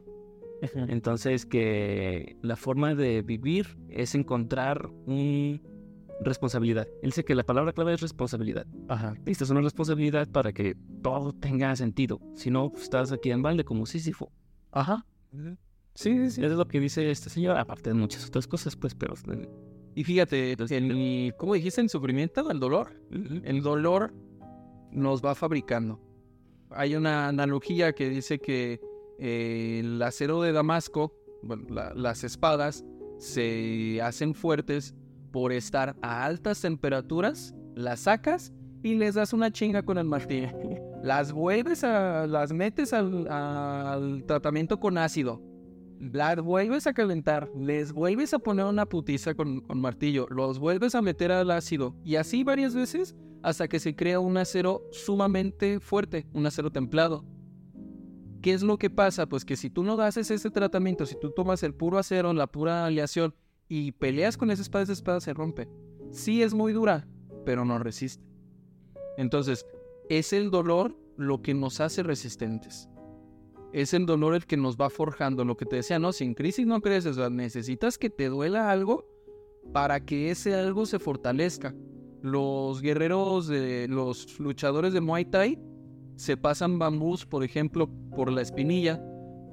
[0.89, 5.61] Entonces que la forma de vivir es encontrar una
[6.21, 6.89] responsabilidad.
[7.03, 8.67] Él dice que la palabra clave es responsabilidad.
[8.89, 9.15] Ajá.
[9.27, 12.21] Esta es una responsabilidad para que todo tenga sentido.
[12.35, 14.33] Si no, pues, estás aquí en balde como Sísifo.
[14.73, 15.07] Ajá.
[15.95, 16.41] Sí, sí, sí.
[16.43, 19.15] Eso es lo que dice este señor, aparte de muchas otras cosas, pues, pero...
[19.95, 21.81] Y fíjate, Entonces, el, ¿cómo dijiste?
[21.81, 22.51] ¿El sufrimiento?
[22.51, 22.93] ¿El dolor?
[23.11, 24.13] El dolor
[24.93, 26.01] nos va fabricando.
[26.71, 28.81] Hay una analogía que dice que
[29.19, 32.85] eh, el acero de Damasco, bueno, la- las espadas,
[33.19, 34.95] se hacen fuertes
[35.33, 40.49] por estar a altas temperaturas, las sacas y les das una chinga con el martillo.
[41.03, 45.41] Las vuelves a, las metes al, al tratamiento con ácido.
[46.01, 50.97] Las vuelves a calentar, les vuelves a poner una putiza con, con martillo, los vuelves
[50.97, 53.15] a meter al ácido y así varias veces
[53.49, 57.25] hasta que se crea un acero sumamente fuerte, un acero templado.
[58.43, 59.27] ¿Qué es lo que pasa?
[59.27, 62.47] Pues que si tú no haces ese tratamiento, si tú tomas el puro acero, la
[62.47, 63.35] pura aleación
[63.67, 65.69] y peleas con esa espada, esa espada se rompe.
[66.11, 67.09] Sí es muy dura,
[67.47, 68.25] pero no resiste.
[69.17, 69.67] Entonces,
[70.11, 72.89] es el dolor lo que nos hace resistentes.
[73.73, 76.67] Es el dolor el que nos va forjando, lo que te decía, no, sin crisis
[76.67, 79.07] no creces, necesitas que te duela algo
[79.73, 81.75] para que ese algo se fortalezca.
[82.23, 85.59] Los guerreros, de, los luchadores de Muay Thai
[86.17, 89.01] se pasan bambús, por ejemplo, por la espinilla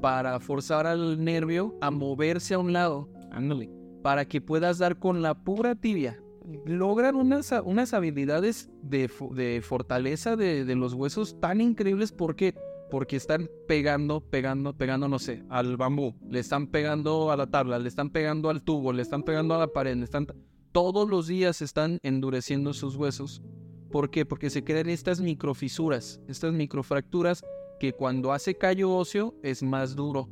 [0.01, 3.69] para forzar al nervio a moverse a un lado, Ándale.
[4.01, 6.19] para que puedas dar con la pura tibia.
[6.65, 12.11] Logran unas, unas habilidades de, de fortaleza de, de los huesos tan increíbles.
[12.11, 12.53] ¿Por qué?
[12.91, 16.13] Porque están pegando, pegando, pegando, no sé, al bambú.
[16.29, 19.57] Le están pegando a la tabla, le están pegando al tubo, le están pegando a
[19.59, 19.95] la pared.
[19.95, 20.27] Le están...
[20.75, 23.41] Todos los días están endureciendo sus huesos.
[23.93, 24.25] ¿Por qué?
[24.25, 27.45] Porque se crean estas microfisuras, estas microfracturas
[27.79, 30.27] que cuando hace callo óseo es más duro.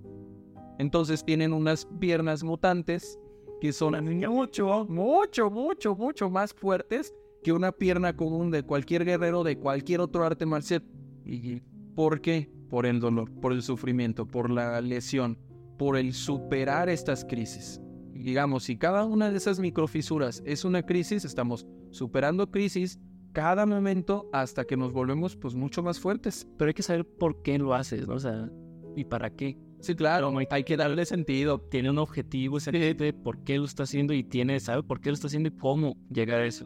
[0.79, 3.17] Entonces tienen unas piernas mutantes
[3.61, 9.45] que son mucho, mucho, mucho, mucho más fuertes que una pierna común de cualquier guerrero
[9.45, 10.83] de cualquier otro arte marcial.
[11.23, 11.61] ¿Y
[11.95, 12.51] por qué?
[12.69, 15.39] Por el dolor, por el sufrimiento, por la lesión,
[15.77, 17.79] por el superar estas crisis.
[18.23, 22.97] Digamos, si cada una de esas microfisuras es una crisis, estamos superando crisis
[23.33, 26.47] cada momento hasta que nos volvemos pues mucho más fuertes.
[26.57, 28.13] Pero hay que saber por qué lo haces, ¿no?
[28.13, 28.49] O sea,
[28.95, 29.57] y para qué.
[29.81, 31.59] Sí, claro, hay que darle sentido.
[31.59, 35.15] Tiene un objetivo, exactamente por qué lo está haciendo y tiene, sabe por qué lo
[35.15, 36.65] está haciendo y cómo llegar a eso.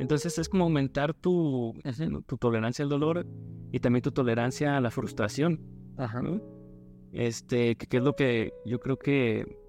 [0.00, 1.72] Entonces es como aumentar tu,
[2.26, 3.24] tu tolerancia al dolor
[3.70, 5.60] y también tu tolerancia a la frustración.
[5.98, 6.20] Ajá.
[6.20, 6.42] ¿no?
[7.12, 9.65] Este, que, que es lo que yo creo que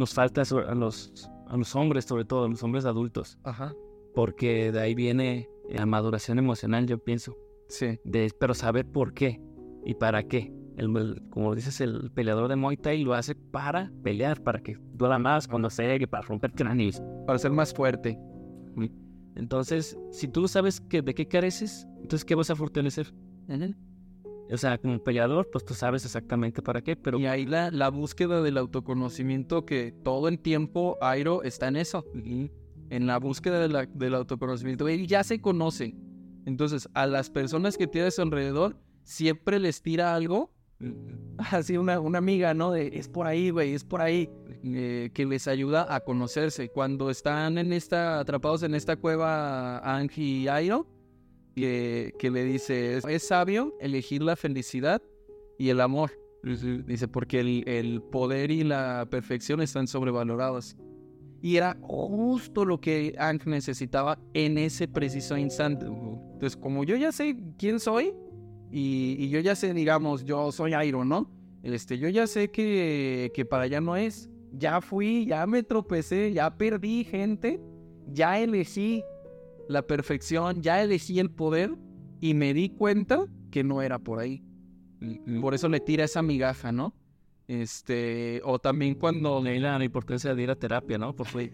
[0.00, 3.74] nos falta a los, a los hombres, sobre todo, a los hombres adultos, Ajá.
[4.14, 7.36] porque de ahí viene la maduración emocional, yo pienso,
[7.68, 8.00] Sí.
[8.04, 9.40] de, pero saber por qué
[9.84, 10.52] y para qué.
[10.76, 14.78] El, el- como dices, el peleador de Muay Thai lo hace para pelear, para que
[14.94, 17.02] duela más cuando se llegue, para romper cráneos.
[17.26, 18.18] Para ser más fuerte.
[19.36, 23.12] Entonces, si tú sabes que, de qué careces, entonces, ¿qué vas a fortalecer?
[24.52, 27.88] O sea, como peleador, pues tú sabes exactamente para qué, pero Y ahí la, la
[27.88, 32.04] búsqueda del autoconocimiento que todo el tiempo Airo está en eso.
[32.14, 34.88] En la búsqueda de la- del autoconocimiento.
[34.88, 35.94] Él ya se conoce.
[36.46, 40.50] Entonces, a las personas que tienes alrededor, siempre les tira algo.
[41.38, 42.72] Así una, una amiga, ¿no?
[42.72, 44.28] De, es por ahí, güey, es por ahí.
[44.64, 46.68] eh, que les ayuda a conocerse.
[46.70, 50.86] Cuando están en esta, atrapados en esta cueva, Angie y Airo,
[51.54, 55.02] que, le dice, es, es sabio elegir la felicidad
[55.58, 56.10] y el amor.
[56.42, 60.76] Dice, porque el, el poder y la perfección están sobrevalorados.
[61.42, 65.86] Y era justo lo que Ang necesitaba en ese preciso instante.
[65.86, 68.14] Entonces, como yo ya sé quién soy,
[68.70, 71.30] y, y yo ya sé, digamos, yo soy Iron, ¿no?
[71.62, 74.30] Este, yo ya sé que, que para allá no es.
[74.52, 77.60] Ya fui, ya me tropecé, ya perdí gente,
[78.08, 79.02] ya elegí
[79.70, 81.76] la perfección, ya elegí el poder
[82.20, 84.42] y me di cuenta que no era por ahí.
[85.40, 86.94] Por eso le tira esa migaja, ¿no?
[87.46, 89.40] Este, o también cuando...
[89.42, 91.14] Leí la importancia de ir a terapia, ¿no?
[91.14, 91.50] Porque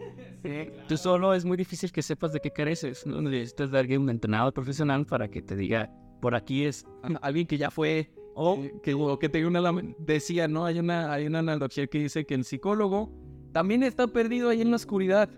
[0.87, 3.05] tú solo es muy difícil que sepas de qué careces.
[3.05, 3.21] ¿no?
[3.21, 6.85] Necesitas de alguien, un entrenador profesional para que te diga, por aquí es
[7.21, 10.65] alguien que ya fue o que, o que tenga una decía, ¿no?
[10.65, 13.11] Hay una, hay una analogía que dice que el psicólogo
[13.51, 15.29] también está perdido ahí en la oscuridad,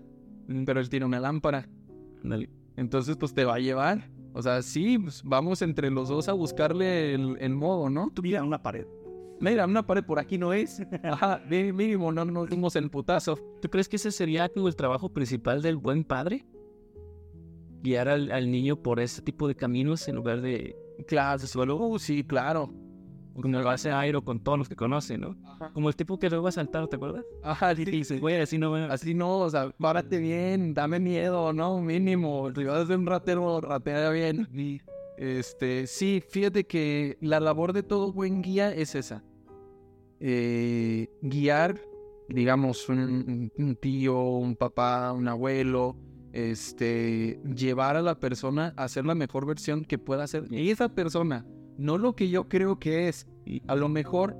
[0.66, 1.68] pero él tiene una lámpara.
[2.76, 4.10] Entonces, pues te va a llevar.
[4.32, 8.10] O sea, sí, pues, vamos entre los dos a buscarle el, modo, ¿no?
[8.14, 8.86] Tú mira una pared.
[9.40, 10.82] Mira, una pared por aquí no es.
[11.02, 13.38] Ajá, mínimo, no nos dimos el putazo.
[13.60, 16.44] ¿Tú crees que ese sería el trabajo principal del buen padre?
[17.82, 21.76] Guiar al, niño por ese tipo de caminos en lugar de claro, suelo.
[21.76, 22.70] Uh, sí, claro
[23.40, 25.36] con el base Airo, con todos los que conocen, ¿no?
[25.72, 27.24] Como el tipo que luego va a saltar, ¿te acuerdas?
[27.42, 31.80] Ajá, sí, dice, güey, así no, así no, o sea, párate bien, dame miedo, ¿no?
[31.80, 34.48] Mínimo, si vas a un ratero, ratea bien.
[35.16, 39.22] Este, sí, fíjate que la labor de todo buen guía es esa.
[40.18, 41.80] Eh, guiar,
[42.28, 45.96] digamos, un, un tío, un papá, un abuelo,
[46.32, 51.44] este, llevar a la persona a ser la mejor versión que pueda ser esa persona
[51.80, 53.26] no lo que yo creo que es.
[53.66, 54.36] A lo mejor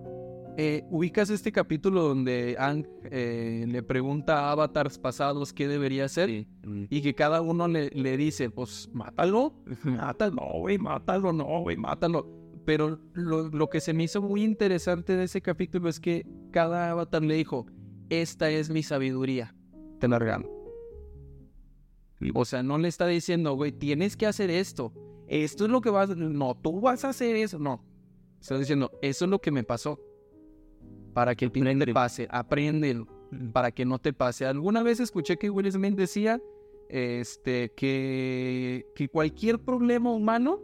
[0.58, 6.28] eh, ubicas este capítulo donde Ang eh, le pregunta a avatars pasados qué debería hacer
[6.28, 12.28] y que cada uno le, dice, pues mátalo, mátalo, güey, mátalo, no, güey, mátalo.
[12.66, 17.22] Pero lo, que se me hizo muy interesante de ese capítulo es que cada avatar
[17.22, 17.66] le dijo,
[18.10, 19.56] esta es mi sabiduría,
[19.98, 20.42] te la
[22.34, 24.92] O sea, no le está diciendo, güey, tienes que hacer esto
[25.30, 26.08] esto es lo que vas.
[26.16, 27.58] No, tú vas a hacer eso.
[27.58, 27.84] No.
[28.40, 30.00] Estoy diciendo, eso es lo que me pasó.
[31.14, 33.04] Para que el te pase, aprende
[33.52, 34.44] para que no te pase.
[34.44, 36.40] Alguna vez escuché que Will Smith decía
[36.88, 40.60] este, que, que cualquier problema humano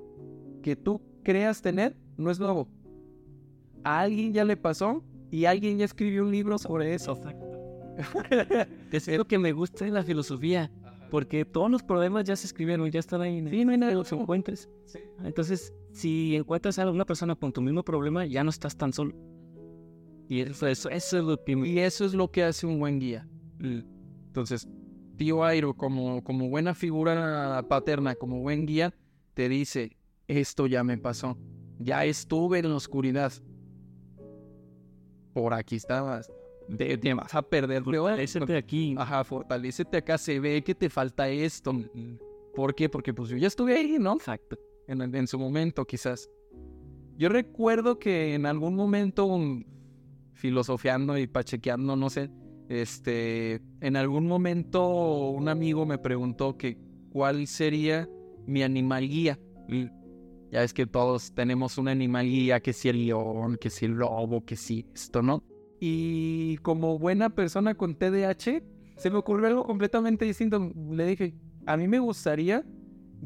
[0.62, 2.68] que tú creas tener no es nuevo.
[3.84, 7.12] A alguien ya le pasó y alguien ya escribió un libro sobre eso.
[7.12, 7.46] Exacto.
[8.92, 10.70] es lo que me gusta de la filosofía.
[11.10, 13.44] Porque todos los problemas ya se escribieron, ya están ahí.
[13.48, 14.68] Sí, no hay nada que los encuentres.
[15.22, 19.14] Entonces, si encuentras a alguna persona con tu mismo problema, ya no estás tan solo.
[20.28, 21.52] Y eso, eso, es, lo que...
[21.52, 23.28] y eso es lo que hace un buen guía.
[23.60, 24.68] Entonces,
[25.16, 28.92] tío Airo, como, como buena figura paterna, como buen guía,
[29.34, 31.38] te dice, esto ya me pasó.
[31.78, 33.32] Ya estuve en la oscuridad.
[35.32, 36.30] Por aquí estabas
[36.76, 37.82] te, vas a perder.
[37.82, 38.94] Fortalecete aquí.
[38.98, 40.18] Ajá, fortalecete acá.
[40.18, 41.72] Se ve que te falta esto.
[42.54, 42.88] ¿Por qué?
[42.88, 44.14] Porque pues yo ya estuve ahí, ¿no?
[44.14, 44.58] Exacto.
[44.88, 46.30] En, su momento, quizás.
[47.16, 49.28] Yo recuerdo que en algún momento,
[50.34, 52.30] filosofiando y pachequeando, no sé,
[52.68, 56.78] este, en algún momento un amigo me preguntó que
[57.10, 58.08] cuál sería
[58.46, 59.38] mi animal guía.
[60.50, 63.92] Ya es que todos tenemos un animal guía, que si el león, que si el
[63.92, 65.42] lobo, que si esto, ¿no?
[65.80, 68.62] Y como buena persona con TDAH,
[68.96, 70.72] se me ocurrió algo completamente distinto.
[70.90, 71.34] Le dije,
[71.66, 72.64] a mí me gustaría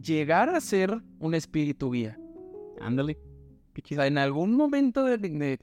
[0.01, 2.19] llegar a ser un espíritu guía.
[2.81, 3.19] Ándale.
[3.83, 5.59] Quizá en algún momento de,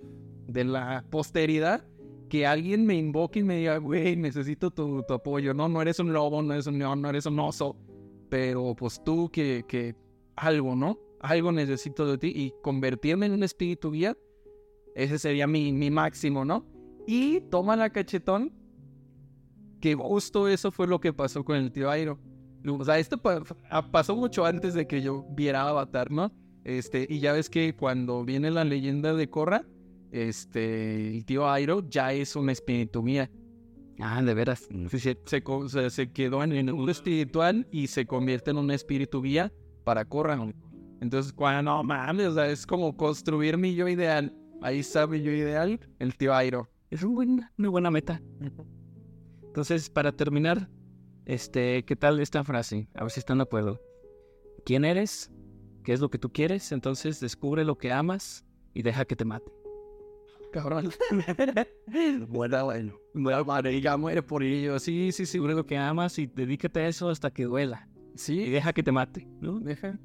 [0.47, 1.86] de, la posteridad,
[2.30, 5.54] que alguien me invoque y me diga, güey, necesito tu, apoyo.
[5.54, 7.76] No, no eres un lobo, no eres un león, no eres un oso.
[8.30, 9.95] Pero pues tú que, que
[10.36, 11.00] algo, ¿no?
[11.19, 14.17] Algo necesito de ti y convertirme en un espíritu guía,
[14.95, 16.65] ese sería mi, mi máximo, ¿no?
[17.08, 18.52] Y toma la cachetón,
[19.80, 22.20] que justo eso fue lo que pasó con el tío Airo.
[22.67, 23.20] O sea, esto
[23.70, 26.34] ah, pasó mucho antes de que yo viera Avatar, ¿no?
[26.65, 29.63] Este, y ya ves que cuando viene la leyenda de Korra,
[30.12, 33.32] este, el tío Airo ya es un espíritu mía.
[34.00, 34.67] Ah, de veras.
[34.89, 39.54] Se, se, quedó en, en, un espiritual y se convierte en un espíritu guía
[39.86, 40.38] para Korra.
[41.00, 44.36] Entonces, cuando no mames, o sea, es como construir mi yo ideal.
[44.62, 46.67] Ahí está mi yo ideal, el tío Airo.
[46.89, 48.21] Es una buena meta.
[49.43, 50.70] Entonces, para terminar,
[51.26, 52.88] este, ¿qué tal esta frase?
[52.93, 53.82] A ver si están de acuerdo.
[54.66, 55.32] ¿Quién eres?
[55.84, 56.72] ¿Qué es lo que tú quieres?
[56.72, 59.51] Entonces descubre lo que amas y deja que te mate.
[60.51, 60.89] Cabrón.
[62.30, 62.93] bueno, bueno.
[63.14, 64.80] Muere, muere por ello.
[64.80, 65.38] Sí, sí, sí.
[65.39, 67.89] Lo que amas y dedícate a eso hasta que duela.
[68.16, 68.41] Sí.
[68.43, 69.59] Y deja que te mate, ¿no?
[69.59, 69.99] Deja.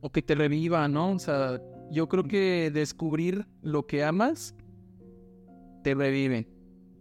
[0.00, 1.12] O que te reviva, ¿no?
[1.12, 4.54] O sea, yo creo que descubrir lo que amas
[5.82, 6.48] te revive.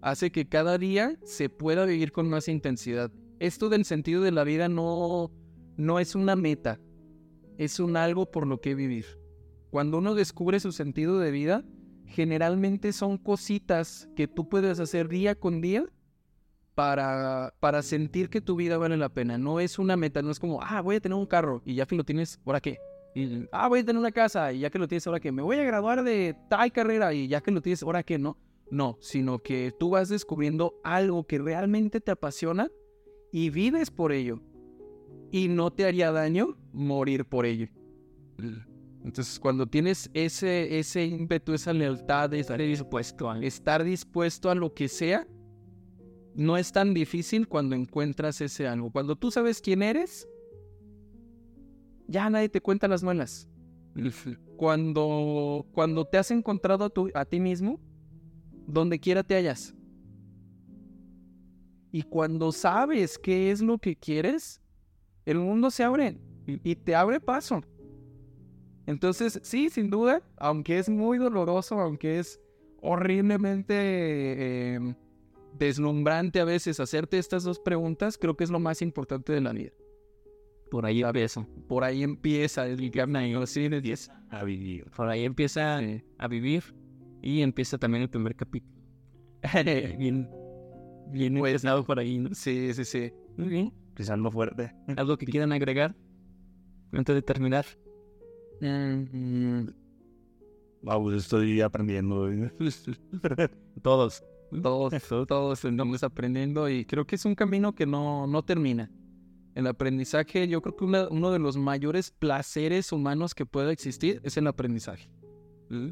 [0.01, 3.11] Hace que cada día se pueda vivir con más intensidad.
[3.39, 5.31] Esto del sentido de la vida no,
[5.75, 6.79] no es una meta,
[7.57, 9.05] es un algo por lo que vivir.
[9.69, 11.63] Cuando uno descubre su sentido de vida,
[12.05, 15.85] generalmente son cositas que tú puedes hacer día con día
[16.73, 19.37] para, para sentir que tu vida vale la pena.
[19.37, 21.85] No es una meta, no es como, ah, voy a tener un carro y ya
[21.85, 22.77] fin lo tienes, ¿ahora qué?
[23.51, 25.57] Ah, voy a tener una casa y ya que lo tienes, ahora que me voy
[25.57, 28.37] a graduar de tal carrera y ya que lo tienes, ahora que no.
[28.69, 32.69] No, sino que tú vas descubriendo algo que realmente te apasiona
[33.31, 34.41] y vives por ello.
[35.31, 37.67] Y no te haría daño morir por ello.
[39.03, 44.55] Entonces, cuando tienes ese, ese ímpetu, esa lealtad de estar dispuesto, a, estar dispuesto a
[44.55, 45.27] lo que sea,
[46.35, 48.91] no es tan difícil cuando encuentras ese algo.
[48.91, 50.27] Cuando tú sabes quién eres,
[52.07, 53.47] ya nadie te cuenta las muelas.
[54.57, 57.79] Cuando, cuando te has encontrado a, a ti mismo,
[58.67, 59.73] donde quiera te hallas.
[61.91, 64.61] Y cuando sabes qué es lo que quieres,
[65.25, 67.61] el mundo se abre y te abre paso.
[68.85, 72.39] Entonces, sí, sin duda, aunque es muy doloroso, aunque es
[72.81, 74.95] horriblemente em,
[75.57, 79.51] deslumbrante a veces hacerte estas dos preguntas, creo que es lo más importante de la
[79.51, 79.71] vida.
[80.69, 81.47] Por ahí empieza.
[81.67, 83.69] Por ahí empieza el camino, sí,
[84.29, 84.89] a vivir.
[84.91, 85.79] Por ahí empieza
[86.17, 86.63] a vivir
[87.27, 88.81] y empieza también el primer capítulo.
[89.97, 90.29] bien,
[91.11, 92.33] bien pues, empezado por ahí, ¿no?
[92.33, 93.11] Sí, sí, sí.
[93.35, 93.73] Muy bien.
[93.95, 94.73] Pisando fuerte.
[94.95, 95.93] ¿Algo que quieran agregar
[96.93, 97.65] antes de terminar?
[98.61, 99.67] Mm,
[100.81, 102.29] Vamos, estoy aprendiendo.
[103.81, 104.23] todos,
[104.63, 104.93] todos,
[105.27, 108.89] todos estamos aprendiendo y creo que es un camino que no, no termina.
[109.53, 114.37] El aprendizaje, yo creo que uno de los mayores placeres humanos que puede existir es
[114.37, 115.09] el aprendizaje.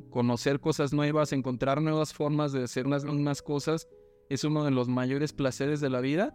[0.09, 3.87] Conocer cosas nuevas, encontrar nuevas formas de hacer unas mismas cosas,
[4.29, 6.33] es uno de los mayores placeres de la vida,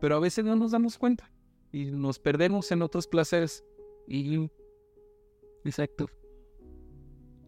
[0.00, 1.32] pero a veces no nos damos cuenta
[1.72, 3.64] y nos perdemos en otros placeres.
[4.06, 4.50] Y
[5.64, 6.08] Exacto.